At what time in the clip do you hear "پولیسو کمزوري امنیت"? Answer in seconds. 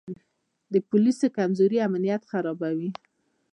0.89-2.21